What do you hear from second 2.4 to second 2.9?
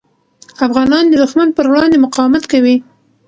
کوي.